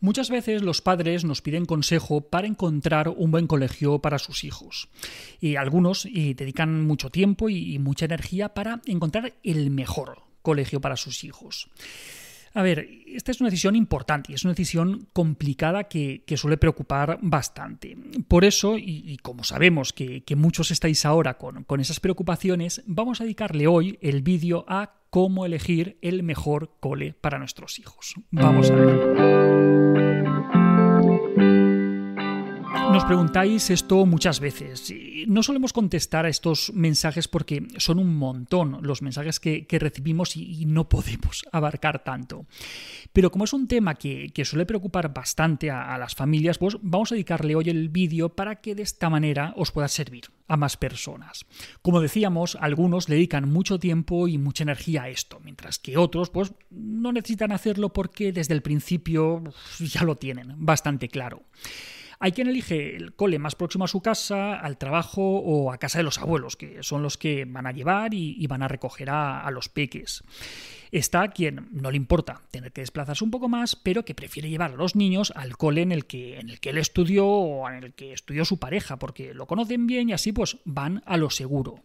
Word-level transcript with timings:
Muchas 0.00 0.30
veces 0.30 0.62
los 0.62 0.82
padres 0.82 1.24
nos 1.24 1.42
piden 1.42 1.66
consejo 1.66 2.20
para 2.22 2.46
encontrar 2.46 3.08
un 3.08 3.30
buen 3.30 3.46
colegio 3.46 4.00
para 4.00 4.18
sus 4.18 4.44
hijos. 4.44 4.88
Y 5.40 5.56
algunos 5.56 6.04
dedican 6.04 6.84
mucho 6.86 7.10
tiempo 7.10 7.48
y 7.48 7.78
mucha 7.78 8.04
energía 8.04 8.54
para 8.54 8.80
encontrar 8.86 9.34
el 9.42 9.70
mejor 9.70 10.22
colegio 10.42 10.80
para 10.80 10.96
sus 10.96 11.24
hijos. 11.24 11.68
A 12.54 12.62
ver, 12.62 12.88
esta 13.06 13.30
es 13.30 13.40
una 13.40 13.50
decisión 13.50 13.76
importante 13.76 14.32
y 14.32 14.34
es 14.34 14.44
una 14.44 14.52
decisión 14.52 15.06
complicada 15.12 15.84
que, 15.84 16.24
suele 16.36 16.56
preocupar 16.56 17.18
bastante. 17.22 17.96
Por 18.26 18.44
eso, 18.44 18.76
y, 18.78 19.16
como 19.22 19.44
sabemos 19.44 19.92
que, 19.92 20.24
muchos 20.36 20.70
estáis 20.70 21.04
ahora 21.04 21.38
con, 21.38 21.64
con 21.64 21.80
esas 21.80 22.00
preocupaciones, 22.00 22.82
vamos 22.86 23.20
a 23.20 23.24
dedicarle 23.24 23.66
hoy 23.66 23.98
el 24.00 24.22
vídeo 24.22 24.64
a 24.68 24.94
cómo 25.10 25.46
elegir 25.46 25.98
el 26.02 26.22
mejor 26.22 26.72
cole 26.80 27.14
para 27.14 27.38
nuestros 27.38 27.78
hijos. 27.78 28.14
Vamos 28.30 28.70
a 28.70 28.74
ver. 28.74 29.87
Preguntáis 33.08 33.70
esto 33.70 34.04
muchas 34.04 34.38
veces. 34.38 34.92
No 35.26 35.42
solemos 35.42 35.72
contestar 35.72 36.26
a 36.26 36.28
estos 36.28 36.70
mensajes 36.74 37.26
porque 37.26 37.66
son 37.78 37.98
un 37.98 38.14
montón 38.14 38.80
los 38.82 39.00
mensajes 39.00 39.40
que, 39.40 39.66
recibimos 39.70 40.36
y, 40.36 40.66
no 40.66 40.90
podemos 40.90 41.42
abarcar 41.52 42.04
tanto. 42.04 42.44
Pero 43.14 43.30
como 43.30 43.44
es 43.44 43.54
un 43.54 43.66
tema 43.66 43.94
que, 43.94 44.30
suele 44.44 44.66
preocupar 44.66 45.14
bastante 45.14 45.70
a, 45.70 45.96
las 45.96 46.14
familias, 46.14 46.58
pues 46.58 46.76
vamos 46.82 47.10
a 47.10 47.14
dedicarle 47.14 47.54
hoy 47.54 47.70
el 47.70 47.88
vídeo 47.88 48.28
para 48.28 48.56
que 48.56 48.74
de 48.74 48.82
esta 48.82 49.08
manera 49.08 49.54
os 49.56 49.72
pueda 49.72 49.88
servir 49.88 50.26
a 50.46 50.58
más 50.58 50.76
personas. 50.76 51.46
Como 51.80 52.02
decíamos, 52.02 52.58
algunos 52.60 53.06
dedican 53.06 53.50
mucho 53.50 53.78
tiempo 53.78 54.28
y 54.28 54.36
mucha 54.36 54.64
energía 54.64 55.04
a 55.04 55.08
esto, 55.08 55.40
mientras 55.42 55.78
que 55.78 55.96
otros 55.96 56.28
pues 56.28 56.52
no 56.70 57.12
necesitan 57.12 57.52
hacerlo 57.52 57.90
porque 57.90 58.32
desde 58.32 58.52
el 58.52 58.60
principio 58.60 59.42
ya 59.78 60.02
lo 60.02 60.16
tienen 60.16 60.54
bastante 60.58 61.08
claro. 61.08 61.42
Hay 62.20 62.32
quien 62.32 62.48
elige 62.48 62.96
el 62.96 63.14
cole 63.14 63.38
más 63.38 63.54
próximo 63.54 63.84
a 63.84 63.88
su 63.88 64.00
casa, 64.00 64.54
al 64.54 64.76
trabajo 64.76 65.22
o 65.22 65.72
a 65.72 65.78
casa 65.78 65.98
de 65.98 66.04
los 66.04 66.18
abuelos, 66.18 66.56
que 66.56 66.82
son 66.82 67.02
los 67.02 67.16
que 67.16 67.44
van 67.44 67.66
a 67.66 67.72
llevar 67.72 68.12
y, 68.12 68.44
van 68.48 68.62
a 68.62 68.68
recoger 68.68 69.08
a, 69.10 69.48
los 69.52 69.68
peques. 69.68 70.24
Está 70.90 71.28
quien 71.28 71.68
no 71.70 71.90
le 71.90 71.96
importa 71.96 72.40
tener 72.50 72.72
que 72.72 72.80
desplazarse 72.80 73.22
un 73.22 73.30
poco 73.30 73.48
más, 73.48 73.76
pero 73.76 74.04
que 74.04 74.16
prefiere 74.16 74.50
llevar 74.50 74.72
a 74.72 74.76
los 74.76 74.96
niños 74.96 75.32
al 75.36 75.56
cole 75.56 75.82
en 75.82 75.92
el 75.92 76.06
que, 76.06 76.40
en 76.40 76.50
el 76.50 76.58
que 76.58 76.70
él 76.70 76.78
estudió 76.78 77.26
o 77.26 77.68
en 77.68 77.84
el 77.84 77.92
que 77.92 78.12
estudió 78.12 78.44
su 78.44 78.58
pareja, 78.58 78.98
porque 78.98 79.32
lo 79.32 79.46
conocen 79.46 79.86
bien 79.86 80.08
y 80.08 80.12
así 80.12 80.32
pues 80.32 80.56
van 80.64 81.02
a 81.06 81.16
lo 81.18 81.30
seguro. 81.30 81.84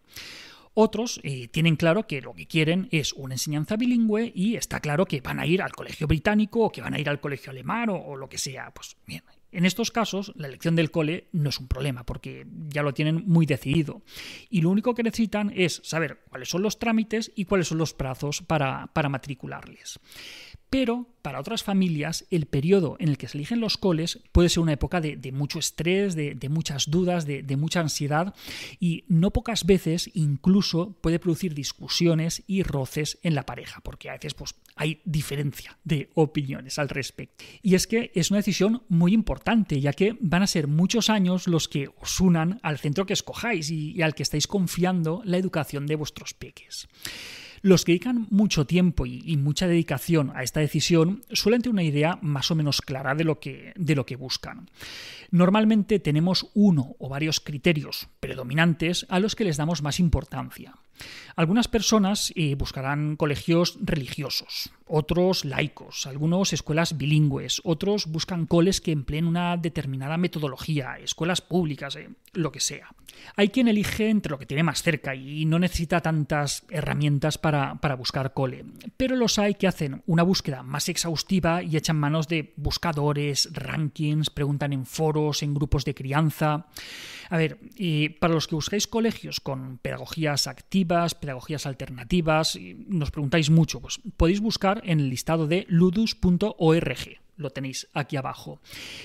Otros 0.74 1.20
eh, 1.24 1.48
tienen 1.50 1.76
claro 1.76 2.08
que 2.08 2.22
lo 2.22 2.34
que 2.34 2.48
quieren 2.48 2.88
es 2.92 3.14
una 3.14 3.36
enseñanza 3.36 3.76
bilingüe 3.76 4.32
y 4.34 4.56
está 4.56 4.80
claro 4.80 5.06
que 5.06 5.22
van 5.22 5.40
a 5.40 5.46
ir 5.46 5.62
al 5.62 5.72
colegio 5.72 6.08
británico 6.08 6.62
o 6.62 6.72
que 6.72 6.82
van 6.82 6.96
a 6.96 7.00
ir 7.00 7.08
al 7.08 7.20
colegio 7.20 7.52
alemán 7.52 7.90
o, 7.90 7.98
o 7.98 8.16
lo 8.16 8.28
que 8.28 8.40
sea. 8.40 8.72
Pues 8.72 8.98
bien, 9.06 9.22
en 9.54 9.66
estos 9.66 9.92
casos, 9.92 10.34
la 10.36 10.48
elección 10.48 10.76
del 10.76 10.92
cole 10.92 11.28
no 11.32 11.50
es 11.50 11.60
un 11.60 11.68
problema, 11.68 12.06
porque 12.06 12.46
ya 12.70 12.84
lo 12.84 12.94
tienen 12.94 13.24
muy 13.28 13.46
decidido. 13.46 14.02
Y 14.50 14.62
lo 14.62 14.70
único 14.70 14.94
que 14.94 15.04
necesitan 15.04 15.52
es 15.56 15.82
saber 15.84 16.24
cuáles 16.30 16.50
son 16.50 16.62
los 16.62 16.80
trámites 16.80 17.32
y 17.36 17.46
cuáles 17.46 17.68
son 17.68 17.78
los 17.78 17.94
plazos 17.94 18.42
para, 18.42 18.88
para 18.88 19.10
matricularles. 19.10 20.00
Pero 20.74 21.06
para 21.22 21.40
otras 21.40 21.62
familias, 21.62 22.26
el 22.32 22.48
periodo 22.48 22.98
en 23.00 23.08
el 23.08 23.20
que 23.20 23.28
se 23.28 23.38
eligen 23.38 23.60
los 23.60 23.78
coles 23.78 24.18
puede 24.32 24.50
ser 24.50 24.64
una 24.64 24.74
época 24.74 25.02
de, 25.02 25.32
mucho 25.32 25.60
estrés, 25.60 26.16
de, 26.16 26.50
muchas 26.50 26.90
dudas, 26.90 27.28
de, 27.28 27.58
mucha 27.58 27.80
ansiedad 27.80 28.34
y 28.80 29.04
no 29.08 29.30
pocas 29.30 29.68
veces 29.68 30.10
incluso 30.16 30.98
puede 31.00 31.20
producir 31.20 31.54
discusiones 31.54 32.42
y 32.48 32.64
roces 32.64 33.20
en 33.22 33.36
la 33.36 33.46
pareja, 33.46 33.82
porque 33.82 34.10
a 34.10 34.14
veces 34.14 34.34
pues, 34.34 34.56
hay 34.76 35.00
diferencia 35.06 35.78
de 35.84 36.10
opiniones 36.16 36.80
al 36.80 36.90
respecto. 36.90 37.46
Y 37.62 37.76
es 37.76 37.86
que 37.86 38.12
es 38.16 38.32
una 38.32 38.40
decisión 38.40 38.82
muy 38.90 39.14
importante, 39.14 39.80
ya 39.80 39.94
que 39.94 40.18
van 40.22 40.42
a 40.42 40.48
ser 40.48 40.66
muchos 40.66 41.12
años 41.12 41.48
los 41.48 41.68
que 41.68 41.92
os 42.02 42.20
unan 42.20 42.60
al 42.64 42.80
centro 42.80 43.06
que 43.06 43.14
escojáis 43.14 43.70
y, 43.70 43.92
y 43.92 44.02
al 44.02 44.16
que 44.16 44.24
estáis 44.24 44.48
confiando 44.48 45.22
la 45.24 45.38
educación 45.38 45.86
de 45.86 45.98
vuestros 45.98 46.34
peques. 46.34 46.88
Los 47.64 47.86
que 47.86 47.94
dedican 47.94 48.28
mucho 48.30 48.66
tiempo 48.66 49.06
y, 49.06 49.38
mucha 49.38 49.68
dedicación 49.68 50.34
a 50.36 50.44
esta 50.44 50.60
decisión 50.60 51.24
suelen 51.32 51.62
tener 51.62 51.72
una 51.72 51.84
idea 51.84 52.20
más 52.22 52.52
o 52.52 52.56
menos 52.56 52.82
clara 52.82 53.16
de 53.16 53.24
lo 53.24 53.40
que, 53.40 53.72
de 53.78 53.96
lo 53.96 54.06
que 54.06 54.18
buscan. 54.18 54.70
Normalmente 55.32 56.00
tenemos 56.00 56.52
uno 56.56 56.98
o 57.00 57.08
varios 57.08 57.40
criterios 57.40 58.10
predominantes 58.20 59.06
a 59.08 59.22
los 59.22 59.38
que 59.38 59.46
les 59.46 59.56
damos 59.56 59.82
más 59.82 60.02
importancia. 60.02 60.74
Algunas 61.36 61.68
personas 61.68 62.32
eh, 62.36 62.56
buscarán 62.56 63.16
colegios 63.16 63.78
religiosos, 63.82 64.72
otros 64.86 65.46
laicos, 65.46 66.06
algunos 66.06 66.54
escuelas 66.54 66.98
bilingües, 66.98 67.62
otros 67.64 68.06
buscan 68.06 68.46
coles 68.46 68.82
que 68.82 68.92
empleen 68.92 69.26
una 69.26 69.58
determinada 69.58 70.18
metodología, 70.18 71.00
escuelas 71.00 71.42
públicas, 71.42 71.96
eh, 71.96 72.10
lo 72.34 72.52
que 72.52 72.60
sea. 72.60 72.94
Hay 73.36 73.50
quien 73.50 73.68
elige 73.68 74.10
entre 74.10 74.32
lo 74.32 74.40
que 74.40 74.46
tiene 74.46 74.64
más 74.64 74.84
cerca 74.84 75.16
y 75.16 75.46
no 75.46 75.60
necesita 75.60 76.02
tantas 76.02 76.66
herramientas 76.70 77.38
para, 77.38 77.76
para 77.76 77.96
buscar 77.96 78.34
cole, 78.34 78.66
pero 78.98 79.16
los 79.16 79.40
hay 79.40 79.56
que 79.56 79.68
hacen 79.68 80.04
una 80.06 80.24
búsqueda 80.24 80.64
más 80.64 80.90
exhaustiva 80.90 81.64
y 81.64 81.78
echan 81.78 81.98
manos 81.98 82.28
de 82.28 82.54
buscadores, 82.58 83.50
rankings, 83.54 84.30
preguntan 84.30 84.74
en 84.74 84.86
foros, 84.86 85.44
en 85.44 85.54
grupos 85.54 85.86
de 85.86 85.96
crianza. 85.96 86.68
A 87.30 87.38
ver, 87.38 87.60
y 87.76 88.10
para 88.10 88.34
los 88.34 88.48
que 88.48 88.56
buscáis 88.56 88.88
colegios 88.88 89.40
con 89.40 89.78
pedagogías 89.78 90.48
activas, 90.48 90.83
pedagogías 90.86 91.66
alternativas, 91.66 92.58
nos 92.88 93.12
preguntáis 93.12 93.50
mucho, 93.50 93.82
pues 93.82 94.02
podéis 94.18 94.40
buscar 94.40 94.82
en 94.86 95.00
el 95.00 95.10
listado 95.10 95.48
de 95.48 95.66
ludus.org 95.70 97.24
lo 97.36 97.50
tenéis 97.50 97.88
aquí 97.94 98.16
abajo, 98.16 98.62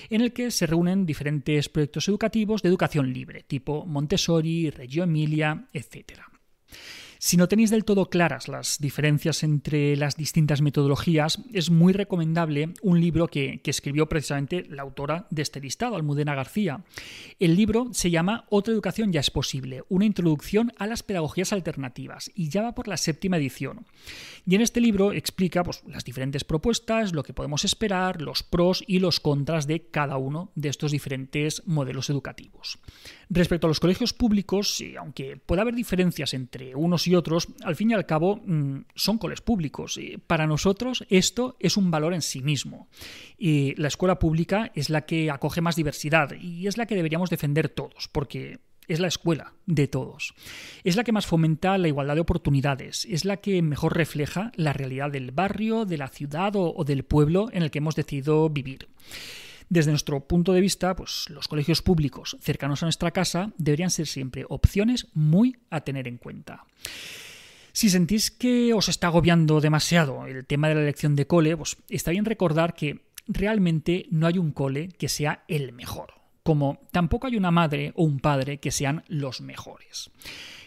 en 0.09 0.21
el 0.21 0.33
que 0.33 0.51
se 0.51 0.67
reúnen 0.67 1.05
diferentes 1.05 1.67
proyectos 1.67 2.07
educativos 2.07 2.61
de 2.61 2.69
educación 2.69 3.11
libre, 3.11 3.43
tipo 3.43 3.85
Montessori, 3.85 4.69
Reggio 4.69 5.03
Emilia, 5.03 5.65
etc. 5.73 6.21
Si 7.21 7.35
no 7.35 7.49
tenéis 7.49 7.69
del 7.69 7.83
todo 7.83 8.09
claras 8.09 8.47
las 8.47 8.79
diferencias 8.79 9.43
entre 9.43 9.97
las 9.97 10.15
distintas 10.15 10.61
metodologías, 10.61 11.39
es 11.51 11.69
muy 11.69 11.91
recomendable 11.91 12.69
un 12.81 13.01
libro 13.01 13.27
que, 13.27 13.59
escribió 13.65 14.07
precisamente 14.07 14.65
la 14.69 14.83
autora 14.83 15.27
de 15.29 15.41
este 15.41 15.59
listado, 15.59 15.97
Almudena 15.97 16.33
García. 16.33 16.85
El 17.37 17.57
libro 17.57 17.89
se 17.91 18.09
llama 18.09 18.45
Otra 18.49 18.73
educación 18.73 19.11
ya 19.11 19.19
es 19.19 19.31
posible, 19.31 19.83
una 19.89 20.05
introducción 20.05 20.71
a 20.79 20.87
las 20.87 21.03
pedagogías 21.03 21.51
alternativas, 21.51 22.31
y 22.35 22.47
ya 22.49 22.61
va 22.61 22.73
por 22.73 22.87
la 22.87 22.95
séptima 22.95 23.35
edición. 23.35 23.85
Y 24.47 24.55
en 24.55 24.61
este 24.61 24.79
libro 24.79 25.11
explica 25.11 25.61
pues, 25.63 25.83
las 25.85 26.05
diferentes 26.05 26.45
propuestas, 26.45 27.13
lo 27.13 27.23
que 27.23 27.33
podemos 27.33 27.65
esperar, 27.65 28.21
los 28.21 28.43
pros 28.43 28.81
y 28.87 28.99
los 28.99 29.19
contras 29.19 29.67
de 29.67 29.81
cada 29.91 30.15
uno 30.15 30.51
de 30.55 30.69
estos 30.69 30.91
diferentes 30.91 31.63
modelos 31.67 32.09
educativos. 32.09 32.79
Respecto 33.29 33.67
a 33.67 33.69
los 33.69 33.81
colegios 33.81 34.13
públicos, 34.13 34.81
aunque 34.97 35.37
pueda 35.37 35.61
haber 35.61 35.75
diferencias 35.75 36.33
entre 36.33 36.75
unos 36.75 37.07
y 37.07 37.08
otros, 37.15 37.47
al 37.63 37.75
fin 37.75 37.91
y 37.91 37.93
al 37.93 38.05
cabo 38.05 38.41
mm, 38.45 38.85
son 38.95 39.17
coles 39.17 39.41
públicos. 39.41 39.99
Para 40.27 40.47
nosotros 40.47 41.05
esto 41.09 41.55
es 41.59 41.77
un 41.77 41.91
valor 41.91 42.13
en 42.13 42.21
sí 42.21 42.41
mismo. 42.41 42.89
Y 43.37 43.75
la 43.75 43.87
escuela 43.87 44.19
pública 44.19 44.71
es 44.75 44.89
la 44.89 45.05
que 45.05 45.31
acoge 45.31 45.61
más 45.61 45.75
diversidad 45.75 46.31
y 46.39 46.67
es 46.67 46.77
la 46.77 46.85
que 46.85 46.95
deberíamos 46.95 47.29
defender 47.29 47.69
todos, 47.69 48.07
porque 48.11 48.59
es 48.89 48.99
la 48.99 49.07
escuela 49.07 49.53
de 49.65 49.87
todos. 49.87 50.33
Es 50.83 50.95
la 50.95 51.03
que 51.03 51.11
más 51.11 51.27
fomenta 51.27 51.77
la 51.77 51.87
igualdad 51.87 52.15
de 52.15 52.21
oportunidades, 52.21 53.05
es 53.09 53.23
la 53.23 53.37
que 53.37 53.61
mejor 53.61 53.95
refleja 53.95 54.51
la 54.55 54.73
realidad 54.73 55.11
del 55.11 55.31
barrio, 55.31 55.85
de 55.85 55.97
la 55.97 56.09
ciudad 56.09 56.53
o, 56.55 56.83
del 56.83 57.03
pueblo 57.03 57.49
en 57.53 57.63
el 57.63 57.71
que 57.71 57.77
hemos 57.77 57.95
decidido 57.95 58.49
vivir. 58.49 58.89
Desde 59.69 59.91
nuestro 59.91 60.27
punto 60.27 60.51
de 60.51 60.61
vista, 60.61 60.95
pues 60.95 61.25
los 61.29 61.47
colegios 61.47 61.83
públicos 61.83 62.37
cercanos 62.41 62.81
a 62.81 62.87
nuestra 62.87 63.11
casa 63.11 63.53
deberían 63.57 63.91
ser 63.91 64.07
siempre 64.07 64.45
opciones 64.49 65.07
muy 65.13 65.57
a 65.69 65.81
tener 65.81 66.07
en 66.07 66.17
cuenta. 66.17 66.65
Si 67.71 67.89
sentís 67.89 68.31
que 68.31 68.73
os 68.73 68.89
está 68.89 69.07
agobiando 69.07 69.61
demasiado 69.61 70.25
el 70.25 70.45
tema 70.45 70.69
de 70.69 70.75
la 70.75 70.81
elección 70.81 71.15
de 71.15 71.27
cole, 71.27 71.55
pues 71.55 71.77
está 71.87 72.09
bien 72.11 72.25
recordar 72.25 72.73
que 72.73 73.05
realmente 73.27 74.07
no 74.09 74.25
hay 74.25 74.39
un 74.39 74.51
cole 74.51 74.89
que 74.89 75.07
sea 75.07 75.43
el 75.47 75.71
mejor, 75.71 76.15
como 76.41 76.81
tampoco 76.91 77.27
hay 77.27 77.37
una 77.37 77.51
madre 77.51 77.93
o 77.95 78.03
un 78.03 78.19
padre 78.19 78.59
que 78.59 78.71
sean 78.71 79.03
los 79.07 79.39
mejores. 79.39 80.09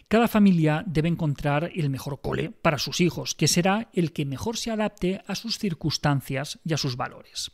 Cada 0.07 0.29
familia 0.29 0.85
debe 0.87 1.09
encontrar 1.09 1.73
el 1.75 1.91
mejor 1.91 2.21
cole 2.21 2.51
para 2.51 2.79
sus 2.79 3.01
hijos, 3.01 3.35
que 3.35 3.49
será 3.49 3.89
el 3.95 4.13
que 4.13 4.27
mejor 4.27 4.57
se 4.57 4.71
adapte 4.71 5.23
a 5.27 5.35
sus 5.35 5.59
circunstancias 5.59 6.61
y 6.65 6.75
a 6.75 6.77
sus 6.77 6.97
valores. 6.97 7.51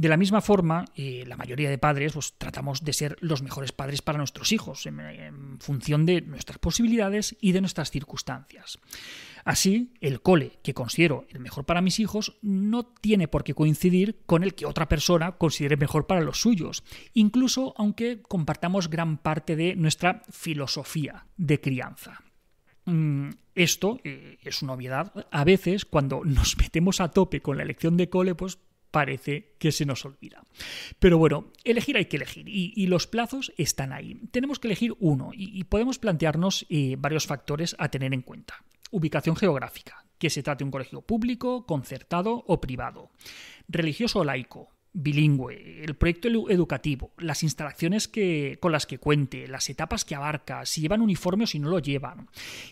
De 0.00 0.08
la 0.08 0.16
misma 0.16 0.40
forma, 0.40 0.86
eh, 0.96 1.24
la 1.26 1.36
mayoría 1.36 1.68
de 1.68 1.76
padres 1.76 2.14
pues, 2.14 2.32
tratamos 2.38 2.82
de 2.82 2.94
ser 2.94 3.18
los 3.20 3.42
mejores 3.42 3.70
padres 3.70 4.00
para 4.00 4.16
nuestros 4.16 4.50
hijos, 4.50 4.86
en, 4.86 5.58
función 5.60 6.06
de 6.06 6.22
nuestras 6.22 6.56
posibilidades 6.56 7.36
y 7.38 7.52
de 7.52 7.60
nuestras 7.60 7.90
circunstancias. 7.90 8.78
Así, 9.44 9.92
el 10.00 10.22
cole 10.22 10.52
que 10.62 10.72
considero 10.72 11.26
el 11.28 11.40
mejor 11.40 11.66
para 11.66 11.82
mis 11.82 12.00
hijos 12.00 12.38
no 12.40 12.86
tiene 12.86 13.28
por 13.28 13.44
qué 13.44 13.52
coincidir 13.52 14.22
con 14.24 14.42
el 14.42 14.54
que 14.54 14.64
otra 14.64 14.88
persona 14.88 15.32
considere 15.32 15.76
mejor 15.76 16.06
para 16.06 16.22
los 16.22 16.40
suyos, 16.40 16.82
incluso 17.12 17.74
aunque 17.76 18.22
compartamos 18.22 18.88
gran 18.88 19.18
parte 19.18 19.54
de 19.54 19.76
nuestra 19.76 20.22
filosofía 20.30 21.26
de 21.36 21.60
crianza. 21.60 22.22
Mm, 22.86 23.32
esto 23.54 24.00
eh, 24.04 24.38
es 24.40 24.62
una 24.62 24.72
obviedad. 24.72 25.26
A 25.30 25.44
veces, 25.44 25.84
cuando 25.84 26.22
nos 26.24 26.56
metemos 26.56 27.02
a 27.02 27.10
tope 27.10 27.42
con 27.42 27.58
la 27.58 27.64
elección 27.64 27.98
de 27.98 28.08
cole, 28.08 28.34
pues 28.34 28.58
parece 28.90 29.54
que 29.58 29.72
se 29.72 29.86
nos 29.86 30.04
olvida. 30.04 30.42
Pero 30.98 31.18
bueno, 31.18 31.52
elegir 31.64 31.96
hay 31.96 32.06
que 32.06 32.16
elegir 32.16 32.48
y, 32.48 32.86
los 32.86 33.06
plazos 33.06 33.52
están 33.56 33.92
ahí. 33.92 34.20
Tenemos 34.32 34.58
que 34.58 34.68
elegir 34.68 34.94
uno 34.98 35.30
y, 35.32 35.64
podemos 35.64 35.98
plantearnos 35.98 36.66
eh, 36.68 36.96
varios 36.98 37.26
factores 37.26 37.76
a 37.78 37.88
tener 37.88 38.12
en 38.12 38.22
cuenta. 38.22 38.64
Ubicación 38.90 39.36
geográfica, 39.36 40.04
que 40.18 40.30
se 40.30 40.42
trate 40.42 40.64
de 40.64 40.66
un 40.66 40.72
colegio 40.72 41.02
público, 41.02 41.66
concertado 41.66 42.44
o 42.46 42.60
privado. 42.60 43.10
Religioso 43.68 44.20
o 44.20 44.24
laico, 44.24 44.70
bilingüe, 44.92 45.84
el 45.84 45.94
proyecto 45.94 46.28
educativo, 46.50 47.12
las 47.18 47.42
instalaciones 47.42 48.08
que, 48.08 48.58
con 48.60 48.72
las 48.72 48.86
que 48.86 48.98
cuente, 48.98 49.46
las 49.46 49.68
etapas 49.70 50.04
que 50.04 50.14
abarca, 50.14 50.66
si 50.66 50.80
llevan 50.80 51.00
uniforme 51.00 51.44
o 51.44 51.46
si 51.46 51.58
no 51.58 51.68
lo 51.68 51.78
llevan, 51.78 52.28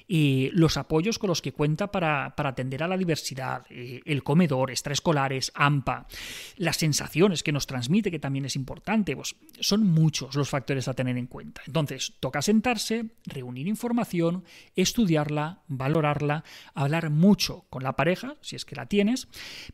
eh, 0.09 0.51
los 0.53 0.77
apoyos 0.77 1.19
con 1.19 1.29
los 1.29 1.43
que 1.43 1.53
cuenta 1.53 1.93
para, 1.93 2.35
atender 2.37 2.83
a 2.83 2.89
la 2.89 2.97
diversidad, 2.97 3.67
eh, 3.71 4.01
el 4.05 4.23
comedor, 4.23 4.71
extraescolares, 4.71 5.53
AMPA, 5.55 6.09
las 6.57 6.77
sensaciones 6.77 7.43
que 7.43 7.53
nos 7.53 7.67
transmite, 7.67 8.11
que 8.11 8.19
también 8.19 8.47
es 8.47 8.57
importante, 8.57 9.15
pues 9.15 9.37
son 9.61 9.87
muchos 9.87 10.35
los 10.35 10.49
factores 10.49 10.89
a 10.89 10.95
tener 10.95 11.17
en 11.19 11.27
cuenta. 11.27 11.63
Entonces, 11.67 12.15
toca 12.21 12.43
sentarse, 12.43 13.07
reunir 13.27 13.69
información, 13.69 14.45
estudiarla, 14.75 15.63
valorarla, 15.69 16.45
hablar 16.75 17.11
mucho 17.11 17.67
con 17.71 17.83
la 17.83 17.95
pareja, 17.95 18.37
si 18.41 18.57
es 18.57 18.65
que 18.65 18.77
la 18.77 18.87
tienes, 18.87 19.29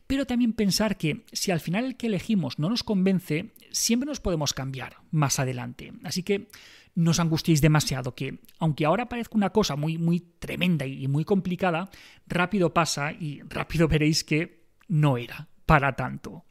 pero 0.05 0.25
también 0.25 0.53
pensar 0.53 0.97
que 0.97 1.25
si 1.31 1.51
al 1.51 1.59
final 1.59 1.85
el 1.85 1.97
que 1.97 2.09
no 2.35 2.69
nos 2.69 2.83
convence, 2.83 3.53
siempre 3.71 4.07
nos 4.07 4.19
podemos 4.19 4.53
cambiar 4.53 4.97
más 5.11 5.39
adelante. 5.39 5.93
Así 6.03 6.23
que 6.23 6.49
no 6.95 7.11
os 7.11 7.19
angustiéis 7.19 7.61
demasiado, 7.61 8.15
que 8.15 8.39
aunque 8.59 8.85
ahora 8.85 9.09
parezca 9.09 9.35
una 9.35 9.51
cosa 9.51 9.75
muy, 9.75 9.97
muy 9.97 10.19
tremenda 10.19 10.85
y 10.85 11.07
muy 11.07 11.25
complicada, 11.25 11.89
rápido 12.27 12.73
pasa 12.73 13.11
y 13.11 13.41
rápido 13.43 13.87
veréis 13.89 14.23
que 14.23 14.65
no 14.87 15.17
era 15.17 15.47
para 15.65 15.95
tanto. 15.95 16.45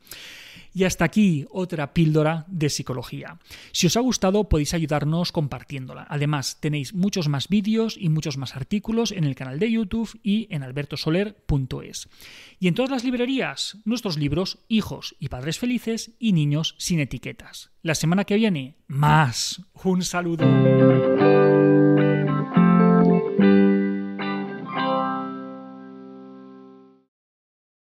Y 0.74 0.84
hasta 0.84 1.04
aquí 1.04 1.46
otra 1.50 1.94
píldora 1.94 2.44
de 2.48 2.68
psicología. 2.68 3.38
Si 3.72 3.86
os 3.86 3.96
ha 3.96 4.00
gustado 4.00 4.48
podéis 4.48 4.74
ayudarnos 4.74 5.30
compartiéndola. 5.32 6.06
Además 6.10 6.58
tenéis 6.60 6.92
muchos 6.92 7.28
más 7.28 7.48
vídeos 7.48 7.96
y 7.98 8.08
muchos 8.08 8.36
más 8.36 8.56
artículos 8.56 9.12
en 9.12 9.24
el 9.24 9.36
canal 9.36 9.58
de 9.58 9.70
YouTube 9.70 10.18
y 10.22 10.48
en 10.50 10.64
albertosoler.es. 10.64 12.08
Y 12.58 12.68
en 12.68 12.74
todas 12.74 12.90
las 12.90 13.04
librerías, 13.04 13.78
nuestros 13.84 14.18
libros 14.18 14.58
Hijos 14.68 15.14
y 15.20 15.28
Padres 15.28 15.58
Felices 15.58 16.12
y 16.18 16.32
Niños 16.32 16.74
sin 16.78 16.98
etiquetas. 16.98 17.70
La 17.82 17.94
semana 17.94 18.24
que 18.24 18.36
viene, 18.36 18.76
más. 18.88 19.62
Un 19.84 20.02
saludo. 20.02 21.13